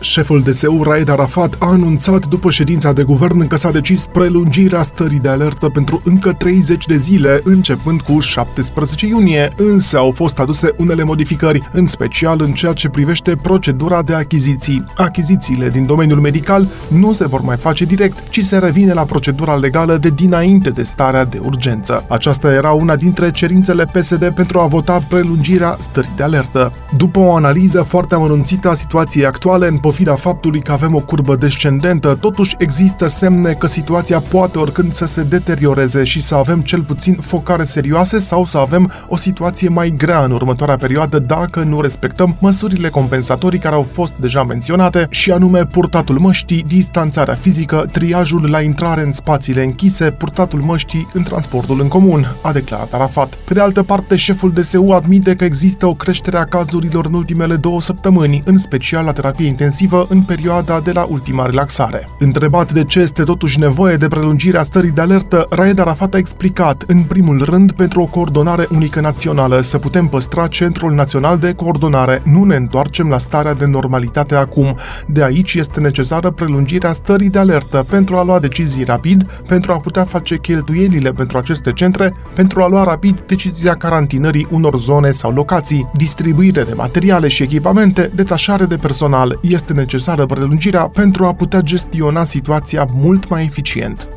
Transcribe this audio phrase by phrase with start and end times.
[0.00, 5.18] Șeful DSU Raed Arafat a anunțat după ședința de guvern că s-a decis prelungirea stării
[5.18, 10.74] de alertă pentru încă 30 de zile, începând cu 17 iunie, însă au fost aduse
[10.76, 14.84] unele modificări, în special în ceea ce privește procedura de achiziții.
[14.96, 19.54] Achizițiile din domeniul medical nu se vor mai face direct, ci se revine la procedura
[19.54, 22.04] legală de dinainte de starea de urgență.
[22.08, 26.72] Aceasta era una dintre cerințele PSD pentru a vota prelungirea stării de alertă.
[26.96, 31.36] După o analiză foarte amănunțită a situației actuale în pofida faptului că avem o curbă
[31.36, 36.82] descendentă, totuși există semne că situația poate oricând să se deterioreze și să avem cel
[36.82, 41.80] puțin focare serioase sau să avem o situație mai grea în următoarea perioadă dacă nu
[41.80, 48.50] respectăm măsurile compensatorii care au fost deja menționate și anume purtatul măștii, distanțarea fizică, triajul
[48.50, 53.34] la intrare în spațiile închise, purtatul măștii în transportul în comun, a declarat Arafat.
[53.34, 57.56] Pe de altă parte, șeful DSU admite că există o creștere a cazurilor în ultimele
[57.56, 62.08] două săptămâni, în special la terapie intensivă intensivă în perioada de la ultima relaxare.
[62.18, 66.84] Întrebat de ce este totuși nevoie de prelungirea stării de alertă, Raed Arafat a explicat,
[66.86, 72.22] în primul rând, pentru o coordonare unică națională, să putem păstra Centrul Național de Coordonare.
[72.24, 74.76] Nu ne întoarcem la starea de normalitate acum.
[75.06, 79.76] De aici este necesară prelungirea stării de alertă pentru a lua decizii rapid, pentru a
[79.76, 85.32] putea face cheltuielile pentru aceste centre, pentru a lua rapid decizia carantinării unor zone sau
[85.32, 89.38] locații, distribuire de materiale și echipamente, detașare de personal.
[89.42, 94.08] Este este necesară prelungirea pentru a putea gestiona situația mult mai eficient.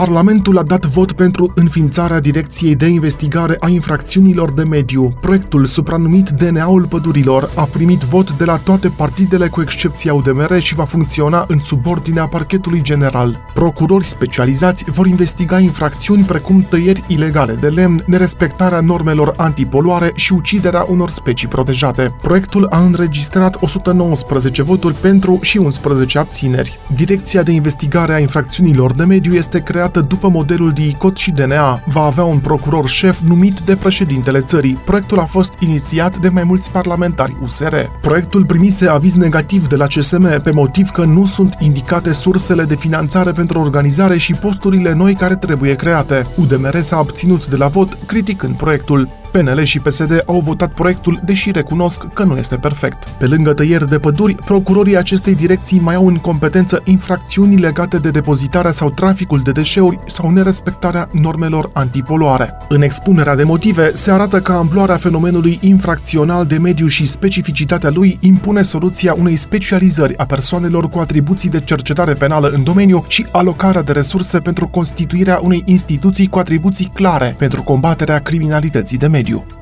[0.00, 5.14] Parlamentul a dat vot pentru înființarea Direcției de Investigare a Infracțiunilor de Mediu.
[5.20, 10.74] Proiectul, supranumit DNA-ul Pădurilor, a primit vot de la toate partidele cu excepția UDMR și
[10.74, 13.44] va funcționa în subordinea parchetului general.
[13.54, 20.86] Procurori specializați vor investiga infracțiuni precum tăieri ilegale de lemn, nerespectarea normelor antipoluare și uciderea
[20.88, 22.14] unor specii protejate.
[22.20, 26.78] Proiectul a înregistrat 119 voturi pentru și 11 abțineri.
[26.94, 31.82] Direcția de Investigare a Infracțiunilor de Mediu este creată creată după modelul DICOT și DNA,
[31.86, 34.78] va avea un procuror șef numit de președintele țării.
[34.84, 37.74] Proiectul a fost inițiat de mai mulți parlamentari USR.
[38.00, 42.76] Proiectul primise aviz negativ de la CSM pe motiv că nu sunt indicate sursele de
[42.76, 46.26] finanțare pentru organizare și posturile noi care trebuie create.
[46.36, 49.19] UDMR s-a abținut de la vot, criticând proiectul.
[49.30, 53.04] PNL și PSD au votat proiectul, deși recunosc că nu este perfect.
[53.08, 58.10] Pe lângă tăieri de păduri, procurorii acestei direcții mai au în competență infracțiuni legate de
[58.10, 62.56] depozitarea sau traficul de deșeuri sau nerespectarea normelor antipoluare.
[62.68, 68.18] În expunerea de motive, se arată că amploarea fenomenului infracțional de mediu și specificitatea lui
[68.20, 73.82] impune soluția unei specializări a persoanelor cu atribuții de cercetare penală în domeniu și alocarea
[73.82, 79.59] de resurse pentru constituirea unei instituții cu atribuții clare pentru combaterea criminalității de mediu mediu.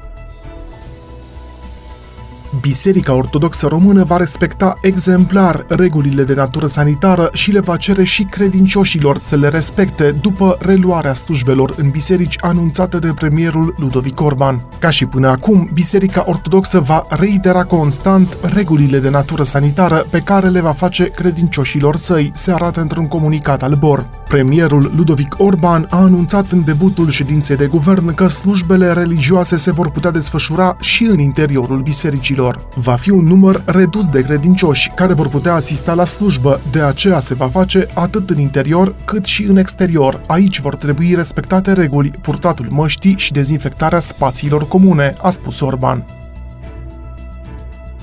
[2.61, 8.23] Biserica Ortodoxă Română va respecta exemplar regulile de natură sanitară și le va cere și
[8.23, 14.67] credincioșilor să le respecte după reluarea slujbelor în biserici anunțate de premierul Ludovic Orban.
[14.79, 20.49] Ca și până acum, Biserica Ortodoxă va reitera constant regulile de natură sanitară pe care
[20.49, 24.09] le va face credincioșilor săi, se arată într-un comunicat al BOR.
[24.29, 29.91] Premierul Ludovic Orban a anunțat în debutul ședinței de guvern că slujbele religioase se vor
[29.91, 32.69] putea desfășura și în interiorul bisericilor lor.
[32.75, 37.21] Va fi un număr redus de credincioși care vor putea asista la slujbă, de aceea
[37.21, 40.23] se va face atât în interior cât și în exterior.
[40.27, 46.18] Aici vor trebui respectate reguli, purtatul măștii și dezinfectarea spațiilor comune, a spus Orban.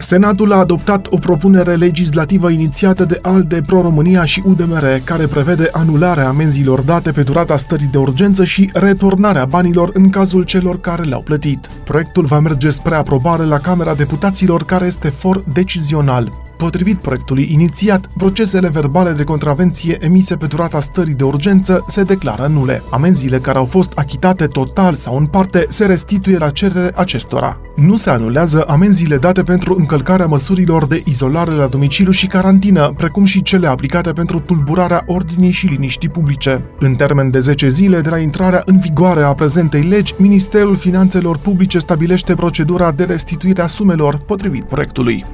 [0.06, 6.28] Senatul a adoptat o propunere legislativă inițiată de ALDE Pro-România și UDMR, care prevede anularea
[6.28, 11.22] amenzilor date pe durata stării de urgență și returnarea banilor în cazul celor care le-au
[11.22, 11.70] plătit.
[11.84, 16.45] Proiectul va merge spre aprobare la Camera Deputaților, care este for decizional.
[16.58, 22.48] Potrivit proiectului inițiat, procesele verbale de contravenție emise pe durata stării de urgență se declară
[22.48, 22.84] nule.
[22.90, 27.60] Amenziile care au fost achitate total sau în parte se restituie la cerere acestora.
[27.76, 33.26] Nu se anulează amenziile date pentru încălcarea măsurilor de izolare la domiciliu și carantină, precum
[33.26, 36.64] și cele aplicate pentru tulburarea ordinii și liniștii publice.
[36.80, 41.38] În termen de 10 zile de la intrarea în vigoare a prezentei legi, Ministerul Finanțelor
[41.38, 45.26] Publice stabilește procedura de restituire a sumelor potrivit proiectului.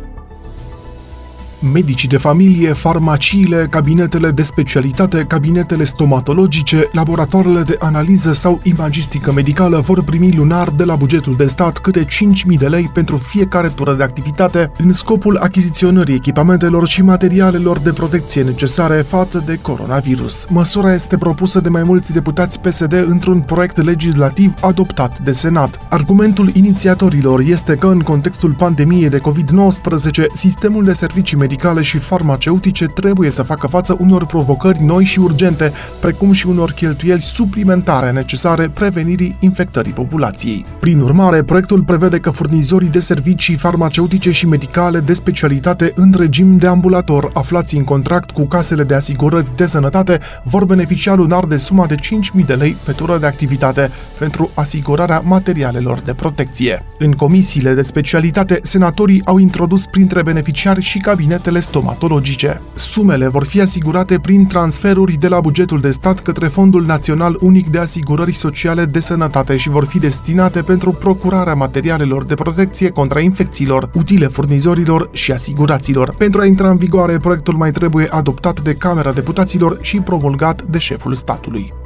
[1.62, 9.80] Medicii de familie, farmaciile, cabinetele de specialitate, cabinetele stomatologice, laboratoarele de analiză sau imagistică medicală
[9.80, 13.94] vor primi lunar de la bugetul de stat câte 5.000 de lei pentru fiecare tură
[13.94, 20.46] de activitate în scopul achiziționării echipamentelor și materialelor de protecție necesare față de coronavirus.
[20.50, 25.80] Măsura este propusă de mai mulți deputați PSD într-un proiect legislativ adoptat de Senat.
[25.90, 31.50] Argumentul inițiatorilor este că în contextul pandemiei de COVID-19, sistemul de servicii medicale
[31.82, 35.72] și farmaceutice trebuie să facă față unor provocări noi și urgente,
[36.02, 40.66] precum și unor cheltuieli suplimentare necesare prevenirii infectării populației.
[40.80, 46.58] Prin urmare, proiectul prevede că furnizorii de servicii farmaceutice și medicale de specialitate în regim
[46.58, 51.58] de ambulator aflați în contract cu casele de asigurări de sănătate vor beneficia lunar de
[51.58, 56.86] suma de 5.000 de lei pe tură de activitate pentru asigurarea materialelor de protecție.
[57.00, 61.00] În comisiile de specialitate, senatorii au introdus printre beneficiari și
[61.42, 62.62] cabinetele stomatologice.
[62.74, 67.68] Sumele vor fi asigurate prin transferuri de la bugetul de stat către Fondul Național Unic
[67.68, 73.20] de Asigurări Sociale de Sănătate și vor fi destinate pentru procurarea materialelor de protecție contra
[73.20, 76.16] infecțiilor, utile furnizorilor și asiguraților.
[76.18, 80.78] Pentru a intra în vigoare, proiectul mai trebuie adoptat de Camera Deputaților și promulgat de
[80.78, 81.81] șeful statului.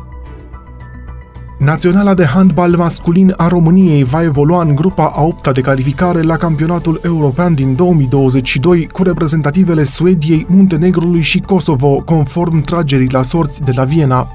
[1.65, 6.37] Naționala de handbal masculin a României va evolua în grupa a opta de calificare la
[6.37, 13.71] campionatul european din 2022 cu reprezentativele Suediei, Muntenegrului și Kosovo, conform tragerii la sorți de
[13.75, 14.27] la Viena.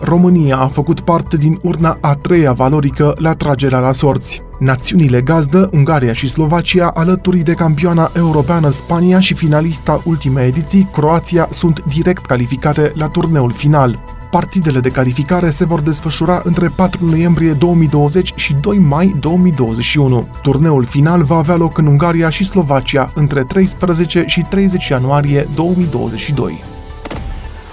[0.00, 4.42] România a făcut parte din urna a treia valorică la tragerea la sorți.
[4.58, 11.46] Națiunile gazdă, Ungaria și Slovacia, alături de campioana europeană Spania și finalista ultimei ediții, Croația,
[11.50, 14.15] sunt direct calificate la turneul final.
[14.36, 20.28] Partidele de calificare se vor desfășura între 4 noiembrie 2020 și 2 mai 2021.
[20.42, 26.62] Turneul final va avea loc în Ungaria și Slovacia între 13 și 30 ianuarie 2022.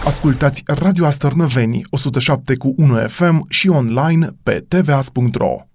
[0.06, 5.73] Ascultați Radio Astărnăveni 107 cu 1 FM și online pe tvas.ro.